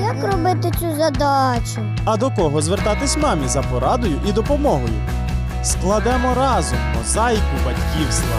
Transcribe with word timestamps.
Як 0.00 0.24
робити 0.32 0.70
цю 0.80 0.96
задачу? 0.96 1.80
А 2.04 2.16
до 2.16 2.30
кого 2.30 2.62
звертатись 2.62 3.16
мамі 3.16 3.48
за 3.48 3.62
порадою 3.62 4.20
і 4.28 4.32
допомогою? 4.32 4.94
Складемо 5.62 6.34
разом 6.34 6.78
мозаїку 6.98 7.56
батьківства. 7.64 8.36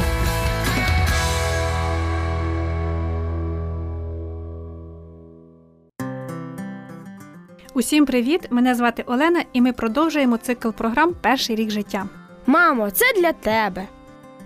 Усім 7.74 8.06
привіт! 8.06 8.48
Мене 8.52 8.76
звати 8.76 9.04
Олена, 9.08 9.44
і 9.54 9.62
ми 9.62 9.74
продовжуємо 9.74 10.38
цикл 10.38 10.70
програм 10.70 11.14
Перший 11.22 11.56
рік 11.56 11.70
життя. 11.70 12.06
Мамо, 12.46 12.92
це 12.92 13.06
для 13.22 13.32
тебе. 13.32 13.88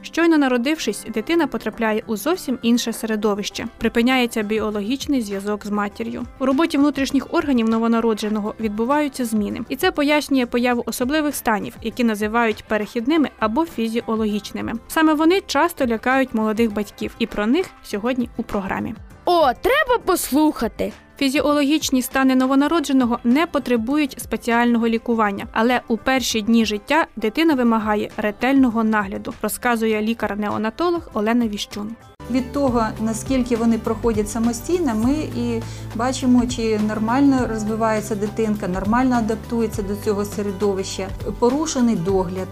Щойно 0.07 0.37
народившись, 0.37 1.05
дитина 1.13 1.47
потрапляє 1.47 2.03
у 2.07 2.17
зовсім 2.17 2.59
інше 2.61 2.93
середовище. 2.93 3.65
Припиняється 3.77 4.43
біологічний 4.43 5.21
зв'язок 5.21 5.65
з 5.65 5.69
матір'ю. 5.69 6.23
У 6.39 6.45
роботі 6.45 6.77
внутрішніх 6.77 7.33
органів 7.33 7.69
новонародженого 7.69 8.53
відбуваються 8.59 9.25
зміни, 9.25 9.61
і 9.69 9.75
це 9.75 9.91
пояснює 9.91 10.45
появу 10.45 10.83
особливих 10.85 11.35
станів, 11.35 11.73
які 11.81 12.03
називають 12.03 12.63
перехідними 12.67 13.29
або 13.39 13.65
фізіологічними. 13.65 14.73
Саме 14.87 15.13
вони 15.13 15.41
часто 15.41 15.85
лякають 15.85 16.33
молодих 16.33 16.73
батьків, 16.73 17.15
і 17.19 17.25
про 17.25 17.47
них 17.47 17.65
сьогодні 17.83 18.29
у 18.37 18.43
програмі. 18.43 18.95
О, 19.25 19.53
треба 19.53 19.97
послухати. 20.05 20.93
Фізіологічні 21.17 22.01
стани 22.01 22.35
новонародженого 22.35 23.19
не 23.23 23.45
потребують 23.45 24.15
спеціального 24.19 24.87
лікування, 24.87 25.47
але 25.51 25.81
у 25.87 25.97
перші 25.97 26.41
дні 26.41 26.65
життя 26.65 27.07
дитина 27.15 27.53
вимагає 27.53 28.09
ретельного 28.17 28.83
нагляду, 28.83 29.33
розказує 29.41 30.01
лікар-неонатолог 30.01 31.09
Олена 31.13 31.47
Віщун. 31.47 31.95
Від 32.31 32.51
того, 32.51 32.83
наскільки 33.01 33.55
вони 33.55 33.77
проходять 33.77 34.29
самостійно, 34.29 34.95
ми 34.95 35.13
і 35.13 35.61
бачимо, 35.95 36.43
чи 36.55 36.79
нормально 36.79 37.47
розвивається 37.49 38.15
дитинка, 38.15 38.67
нормально 38.67 39.15
адаптується 39.15 39.81
до 39.81 39.95
цього 39.95 40.25
середовища, 40.25 41.07
порушений 41.39 41.95
догляд. 41.95 42.47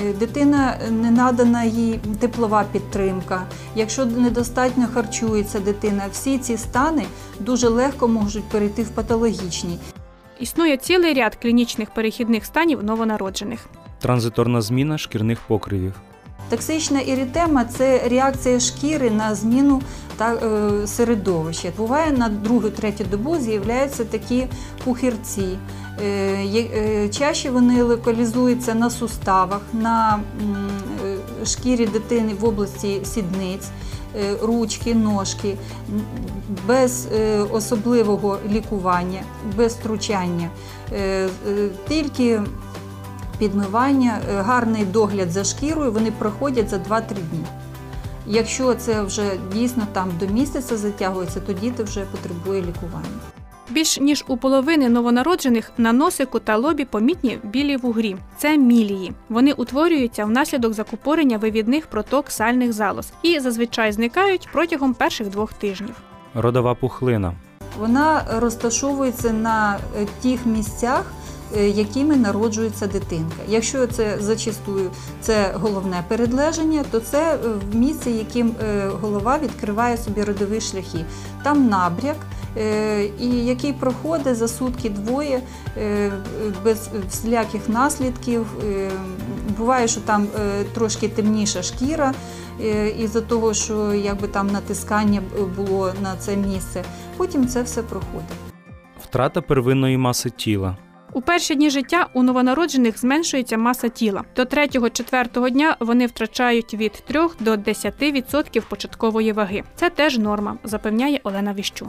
Е, 0.00 0.12
Дитина 0.12 0.78
не 0.90 1.10
надана 1.10 1.64
їй 1.64 2.00
теплова 2.20 2.64
підтримка. 2.72 3.46
Якщо 3.74 4.04
недостатньо 4.06 4.88
харчується 4.94 5.60
дитина, 5.60 6.02
всі 6.12 6.38
ці 6.38 6.56
стани 6.56 7.04
дуже 7.40 7.68
легко 7.68 8.08
можуть 8.08 8.44
перейти 8.44 8.82
в 8.82 8.88
патологічні. 8.88 9.78
Існує 10.40 10.76
цілий 10.76 11.14
ряд 11.14 11.34
клінічних 11.42 11.90
перехідних 11.90 12.44
станів 12.44 12.84
новонароджених. 12.84 13.66
Транзиторна 14.00 14.62
зміна 14.62 14.98
шкірних 14.98 15.40
покривів. 15.40 15.94
Токсична 16.50 17.00
іритема 17.00 17.64
це 17.64 18.08
реакція 18.08 18.60
шкіри 18.60 19.10
на 19.10 19.34
зміну 19.34 19.82
та 20.16 20.34
е, 20.34 20.86
середовища. 20.86 21.72
Буває 21.76 22.12
на 22.12 22.28
другу-третю 22.28 23.04
добу 23.10 23.36
з'являються 23.36 24.04
такі 24.04 24.46
пухирці. 24.84 25.58
Е, 26.02 26.68
е, 26.74 27.08
чаще 27.08 27.50
вони 27.50 27.82
локалізуються 27.82 28.74
на 28.74 28.90
суставах, 28.90 29.60
на 29.72 30.20
е, 31.04 31.46
шкірі 31.46 31.86
дитини 31.86 32.34
в 32.40 32.44
області 32.44 33.00
сідниць. 33.04 33.68
Ручки, 34.42 34.94
ножки 34.94 35.56
без 36.66 37.08
особливого 37.52 38.38
лікування, 38.50 39.22
без 39.56 39.72
втручання, 39.72 40.50
тільки 41.88 42.40
підмивання, 43.38 44.20
гарний 44.38 44.84
догляд 44.84 45.30
за 45.30 45.44
шкірою 45.44 45.92
вони 45.92 46.10
проходять 46.10 46.68
за 46.68 46.76
2-3 46.76 47.02
дні. 47.08 47.44
Якщо 48.26 48.74
це 48.74 49.02
вже 49.02 49.30
дійсно 49.52 49.86
там 49.92 50.10
до 50.20 50.26
місяця 50.26 50.76
затягується, 50.76 51.40
то 51.40 51.52
діти 51.52 51.82
вже 51.82 52.00
потребує 52.00 52.62
лікування. 52.62 53.29
Більш 53.70 54.00
ніж 54.00 54.24
у 54.28 54.36
половини 54.36 54.88
новонароджених 54.88 55.72
на 55.78 55.92
носику 55.92 56.38
та 56.38 56.56
лобі 56.56 56.84
помітні 56.84 57.38
білі 57.44 57.76
вугрі. 57.76 58.16
Це 58.38 58.58
мілії. 58.58 59.12
Вони 59.28 59.52
утворюються 59.52 60.24
внаслідок 60.24 60.72
закупорення 60.72 61.38
вивідних 61.38 61.86
проток 61.86 62.30
сальних 62.30 62.72
залоз 62.72 63.12
і 63.22 63.40
зазвичай 63.40 63.92
зникають 63.92 64.48
протягом 64.52 64.94
перших 64.94 65.28
двох 65.28 65.52
тижнів. 65.52 65.94
Родова 66.34 66.74
пухлина. 66.74 67.34
Вона 67.78 68.22
розташовується 68.36 69.32
на 69.32 69.78
е, 69.96 70.06
тих 70.22 70.46
місцях, 70.46 71.12
якими 71.56 72.16
народжується 72.16 72.86
дитинка. 72.86 73.36
Якщо 73.48 73.86
це 73.86 74.16
зачастую 74.20 74.90
це 75.20 75.54
головне 75.54 76.04
передлеження, 76.08 76.84
то 76.90 77.00
це 77.00 77.34
е, 77.34 77.38
в 77.72 77.76
місці, 77.76 78.10
яким 78.10 78.54
е, 78.62 78.88
голова 79.00 79.38
відкриває 79.38 79.96
собі 79.96 80.22
родові 80.24 80.60
шляхи. 80.60 81.04
Там 81.44 81.68
набряк, 81.68 82.16
е, 82.56 83.04
і 83.20 83.28
який 83.46 83.72
проходить 83.72 84.36
за 84.36 84.48
сутки 84.48 84.90
двоє 84.90 85.40
е, 85.78 86.12
без 86.64 86.90
всіляких 87.08 87.68
наслідків. 87.68 88.46
Е, 88.70 88.90
Буває, 89.58 89.88
що 89.88 90.00
там 90.00 90.26
е, 90.40 90.64
трошки 90.64 91.08
темніша 91.08 91.62
шкіра, 91.62 92.14
е, 92.60 92.88
із-за 92.90 93.20
того, 93.20 93.54
що 93.54 93.94
якби 93.94 94.28
там 94.28 94.46
натискання 94.46 95.22
було 95.56 95.92
на 96.02 96.16
це 96.16 96.36
місце. 96.36 96.84
Потім 97.16 97.48
це 97.48 97.62
все 97.62 97.82
проходить. 97.82 98.28
Втрата 99.04 99.40
первинної 99.40 99.96
маси 99.96 100.30
тіла. 100.30 100.76
У 101.12 101.20
перші 101.20 101.54
дні 101.54 101.70
життя 101.70 102.06
у 102.14 102.22
новонароджених 102.22 102.98
зменшується 102.98 103.58
маса 103.58 103.88
тіла. 103.88 104.24
До 104.36 104.42
3-4 104.42 105.50
дня 105.50 105.76
вони 105.80 106.06
втрачають 106.06 106.74
від 106.74 106.92
3 106.92 107.20
до 107.40 107.54
10% 107.54 108.62
початкової 108.68 109.32
ваги. 109.32 109.62
Це 109.76 109.90
теж 109.90 110.18
норма, 110.18 110.56
запевняє 110.64 111.20
Олена 111.22 111.54
Віщун. 111.54 111.88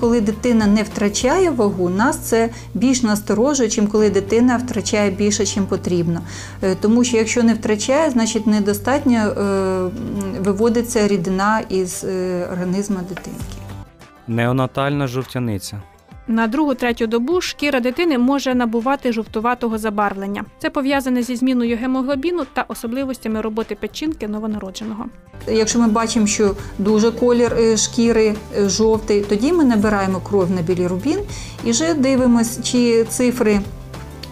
Коли 0.00 0.20
дитина 0.20 0.66
не 0.66 0.82
втрачає 0.82 1.50
вагу, 1.50 1.88
нас 1.88 2.18
це 2.18 2.48
більш 2.74 3.02
насторожує, 3.02 3.68
чим 3.68 3.86
коли 3.86 4.10
дитина 4.10 4.56
втрачає 4.56 5.10
більше, 5.10 5.46
чим 5.46 5.66
потрібно. 5.66 6.20
Е, 6.62 6.74
Тому 6.74 7.04
що 7.04 7.16
якщо 7.16 7.42
не 7.42 7.54
втрачає, 7.54 8.10
значить 8.10 8.46
недостатньо 8.46 9.18
е, 9.18 9.90
виводиться 10.40 11.08
рідина 11.08 11.60
із 11.68 12.04
е, 12.04 12.48
організму 12.52 12.98
дитинки. 13.08 13.56
Неонатальна 14.28 15.06
жовтяниця. 15.06 15.82
На 16.30 16.46
другу-третю 16.46 17.06
добу 17.06 17.40
шкіра 17.40 17.80
дитини 17.80 18.18
може 18.18 18.54
набувати 18.54 19.12
жовтуватого 19.12 19.78
забарвлення. 19.78 20.44
Це 20.58 20.70
пов'язане 20.70 21.22
зі 21.22 21.36
зміною 21.36 21.76
гемоглобіну 21.76 22.42
та 22.52 22.64
особливостями 22.68 23.40
роботи 23.40 23.76
печінки 23.80 24.28
новонародженого. 24.28 25.06
Якщо 25.48 25.78
ми 25.78 25.88
бачимо, 25.88 26.26
що 26.26 26.54
дуже 26.78 27.10
колір 27.10 27.54
е, 27.58 27.76
шкіри 27.76 28.34
е, 28.56 28.68
жовтий, 28.68 29.20
тоді 29.20 29.52
ми 29.52 29.64
набираємо 29.64 30.20
кров 30.20 30.50
на 30.50 30.62
білірубін 30.62 31.18
і 31.64 31.70
вже 31.70 31.94
дивимося, 31.94 32.62
чи 32.62 33.04
цифри. 33.04 33.60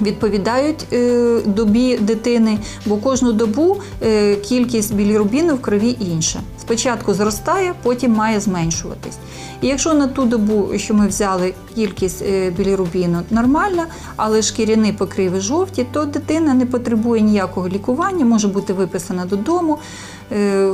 Відповідають 0.03 0.86
е, 0.92 1.41
добі 1.47 1.98
дитини, 1.98 2.59
бо 2.86 2.97
кожну 2.97 3.32
добу 3.32 3.76
е, 4.03 4.36
кількість 4.36 4.94
білірубіну 4.94 5.54
в 5.54 5.60
крові 5.60 5.97
інша. 6.00 6.41
Спочатку 6.60 7.14
зростає, 7.14 7.75
потім 7.82 8.12
має 8.12 8.41
зменшуватись. 8.41 9.19
І 9.60 9.66
якщо 9.66 9.94
на 9.94 10.06
ту 10.06 10.25
добу, 10.25 10.69
що 10.76 10.94
ми 10.94 11.09
взяли 11.09 11.54
кількість 11.75 12.22
е, 12.22 12.50
білірубіну 12.50 13.22
нормальна, 13.31 13.86
але 14.16 14.42
шкіряні 14.42 14.92
покриви 14.92 15.41
жовті, 15.41 15.86
то 15.92 16.04
дитина 16.04 16.54
не 16.54 16.66
потребує 16.66 17.22
ніякого 17.22 17.69
лікування, 17.69 18.25
може 18.25 18.48
бути 18.48 18.72
виписана 18.72 19.25
додому, 19.25 19.78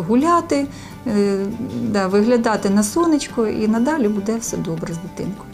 гуляти, 0.09 0.67
виглядати 2.07 2.71
на 2.71 2.83
сонечко, 2.83 3.47
і 3.47 3.69
надалі 3.69 4.09
буде 4.09 4.37
все 4.41 4.57
добре 4.57 4.95
з 4.95 4.97
дитинкою. 4.97 5.49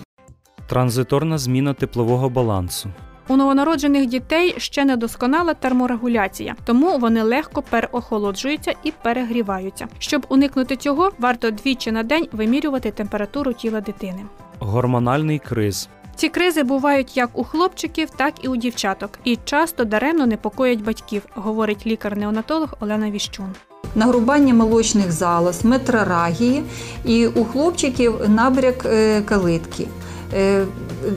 Транзиторна 0.69 1.39
зміна 1.39 1.75
теплового 1.75 2.31
балансу. 2.31 2.91
У 3.31 3.37
новонароджених 3.37 4.07
дітей 4.07 4.55
ще 4.59 4.85
не 4.85 4.97
досконала 4.97 5.55
терморегуляція, 5.55 6.55
тому 6.65 6.99
вони 6.99 7.23
легко 7.23 7.63
переохолоджуються 7.63 8.75
і 8.85 8.93
перегріваються. 9.03 9.89
Щоб 9.99 10.27
уникнути 10.29 10.77
цього, 10.77 11.11
варто 11.19 11.51
двічі 11.51 11.93
на 11.93 12.03
день 12.03 12.29
вимірювати 12.33 12.91
температуру 12.91 13.53
тіла 13.53 13.81
дитини. 13.81 14.25
Гормональний 14.59 15.39
криз. 15.39 15.89
Ці 16.17 16.29
кризи 16.29 16.63
бувають 16.63 17.17
як 17.17 17.31
у 17.33 17.45
хлопчиків, 17.45 18.11
так 18.11 18.35
і 18.43 18.49
у 18.49 18.57
дівчаток, 18.57 19.11
і 19.25 19.39
часто 19.45 19.85
даремно 19.85 20.27
непокоять 20.27 20.83
батьків, 20.83 21.23
говорить 21.35 21.87
лікар-неонатолог 21.87 22.75
Олена 22.81 23.11
Віщун. 23.11 23.55
Нагрубання 23.95 24.55
молочних 24.55 25.13
залоз, 25.13 25.65
метрорагії 25.65 26.63
і 27.05 27.27
у 27.27 27.45
хлопчиків 27.45 28.15
набряк 28.29 28.87
е, 28.87 29.23
калитки. 29.23 29.87
Е, 30.35 30.67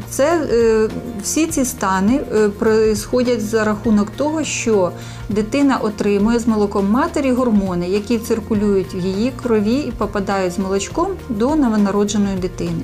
Це 0.09 0.47
е, 0.51 0.89
всі 1.21 1.47
ці 1.47 1.65
стани 1.65 2.21
е, 2.35 2.49
происходять 2.49 3.41
за 3.41 3.63
рахунок 3.63 4.09
того, 4.09 4.43
що 4.43 4.91
дитина 5.29 5.77
отримує 5.77 6.39
з 6.39 6.47
молоком 6.47 6.91
матері 6.91 7.31
гормони, 7.31 7.89
які 7.89 8.17
циркулюють 8.17 8.95
в 8.95 8.99
її 8.99 9.31
крові 9.43 9.75
і 9.75 9.91
попадають 9.91 10.53
з 10.53 10.59
молочком 10.59 11.07
до 11.29 11.55
новонародженої 11.55 12.35
дитини. 12.37 12.81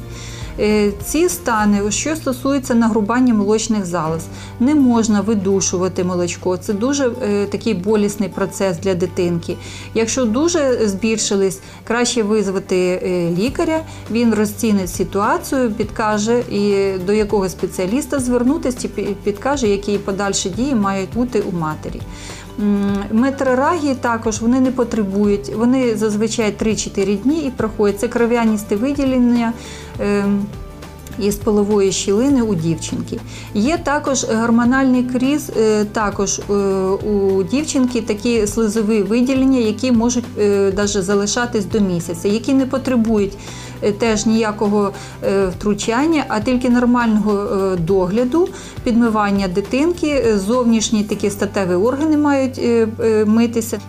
Е, 0.60 0.92
Ці 1.06 1.30
стани, 1.30 1.92
що 1.92 2.16
стосується 2.16 2.76
нагрубання 2.76 3.34
молочних 3.34 3.86
залоз, 3.86 4.22
не 4.60 4.76
можна 4.76 5.22
видушувати 5.22 6.04
молочко. 6.04 6.58
Це 6.58 6.74
дуже 6.74 7.12
е, 7.24 7.46
такий 7.46 7.74
болісний 7.74 8.30
процес 8.30 8.78
для 8.78 8.96
дитинки. 8.96 9.58
Якщо 9.94 10.26
дуже 10.26 10.88
збільшились, 10.88 11.60
краще 11.84 12.24
визвати 12.24 12.76
е, 12.76 13.30
лікаря. 13.40 13.80
Він 14.12 14.34
розцінить 14.34 14.90
ситуацію, 14.90 15.72
підкаже 15.72 16.44
і 16.52 16.94
до 17.06 17.14
якого 17.14 17.50
спеціаліста 17.50 18.20
звернутися, 18.20 18.88
підкаже, 19.24 19.68
які 19.68 19.98
подальші 19.98 20.50
дії 20.50 20.76
мають 20.76 21.14
бути 21.14 21.42
у 21.42 21.52
матері. 21.58 22.02
М, 22.60 23.04
Метрорагі 23.12 23.96
також 23.96 24.42
вони 24.42 24.60
не 24.60 24.72
потребують. 24.72 25.50
Вони 25.56 25.96
зазвичай 25.96 26.52
3-4 26.64 27.16
дні 27.18 27.40
і 27.40 27.50
проходять. 27.50 28.00
Це 28.00 28.08
кров'яністе 28.08 28.76
виділення. 28.76 29.54
Із 31.22 31.36
полової 31.36 31.92
щілини 31.92 32.42
у 32.42 32.56
дівчинки. 32.56 33.20
Є 33.54 33.78
також 33.78 34.24
гормональний 34.24 35.04
кріз, 35.04 35.52
е, 35.58 35.86
також 35.86 36.40
е, 36.40 36.54
у 37.10 37.44
дівчинки 37.44 38.02
такі 38.02 38.48
слизові 38.48 39.04
виділення, 39.04 39.60
які 39.60 39.92
можуть 39.92 40.26
навіть 40.76 41.04
залишатись 41.04 41.66
до 41.66 41.80
місяця, 41.80 42.28
які 42.28 42.54
не 42.54 42.66
потребують 42.66 43.34
е, 43.84 43.92
теж 43.92 44.26
ніякого 44.26 44.92
е, 45.24 45.48
втручання, 45.48 46.26
а 46.28 46.40
тільки 46.40 46.70
нормального 46.70 47.34
е, 47.34 47.76
догляду, 47.76 48.50
підмивання 48.84 49.48
дитинки, 49.48 50.08
е, 50.08 50.40
зовнішні 50.40 51.04
такі 51.04 51.30
статеві 51.30 51.74
органи 51.74 52.18
мають 52.18 52.58
е, 52.58 52.88
е, 53.00 53.26
митися. 53.26 53.80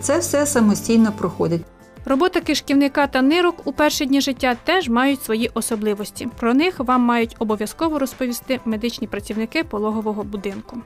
Це 0.00 0.18
все 0.18 0.46
самостійно 0.46 1.12
проходить. 1.18 1.62
Робота 2.04 2.40
кишківника 2.40 3.06
та 3.06 3.22
нирок 3.22 3.66
у 3.66 3.72
перші 3.72 4.06
дні 4.06 4.20
життя 4.20 4.56
теж 4.64 4.88
мають 4.88 5.22
свої 5.22 5.50
особливості. 5.54 6.28
Про 6.36 6.54
них 6.54 6.78
вам 6.78 7.00
мають 7.02 7.36
обов'язково 7.38 7.98
розповісти 7.98 8.60
медичні 8.64 9.06
працівники 9.06 9.64
пологового 9.64 10.24
будинку. 10.24 10.78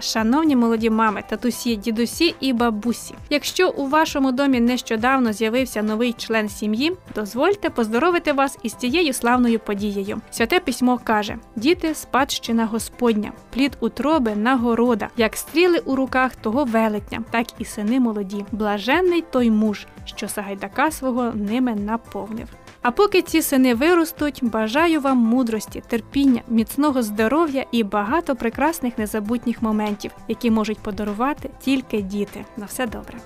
Шановні 0.00 0.56
молоді 0.56 0.90
мами, 0.90 1.22
татусі, 1.28 1.76
дідусі 1.76 2.34
і 2.40 2.52
бабусі. 2.52 3.14
Якщо 3.30 3.70
у 3.70 3.86
вашому 3.86 4.32
домі 4.32 4.60
нещодавно 4.60 5.32
з'явився 5.32 5.82
новий 5.82 6.12
член 6.12 6.48
сім'ї, 6.48 6.96
дозвольте 7.14 7.70
поздоровити 7.70 8.32
вас 8.32 8.58
із 8.62 8.74
цією 8.74 9.12
славною 9.12 9.58
подією. 9.58 10.20
Святе 10.30 10.60
письмо 10.60 11.00
каже: 11.04 11.36
діти 11.56 11.94
спадщина 11.94 12.66
Господня, 12.66 13.32
плід 13.54 13.76
утроби 13.80 14.36
нагорода, 14.36 15.08
як 15.16 15.36
стріли 15.36 15.78
у 15.78 15.96
руках 15.96 16.36
того 16.36 16.64
велетня, 16.64 17.22
так 17.30 17.46
і 17.58 17.64
сини 17.64 18.00
молоді. 18.00 18.44
Блаженний 18.52 19.24
той 19.30 19.50
муж, 19.50 19.86
що 20.04 20.28
Сагайдака 20.28 20.90
свого 20.90 21.32
ними 21.34 21.74
наповнив. 21.74 22.48
А 22.82 22.90
поки 22.90 23.22
ці 23.22 23.42
сини 23.42 23.74
виростуть, 23.74 24.38
бажаю 24.42 25.00
вам 25.00 25.18
мудрості, 25.18 25.82
терпіння, 25.88 26.42
міцного 26.48 27.02
здоров'я 27.02 27.64
і 27.72 27.84
багато 27.84 28.36
прекрасних 28.36 28.98
незабутніх 28.98 29.62
моментів, 29.62 30.10
які 30.28 30.50
можуть 30.50 30.78
подарувати 30.78 31.50
тільки 31.60 32.02
діти. 32.02 32.44
На 32.56 32.66
все 32.66 32.86
добре. 32.86 33.18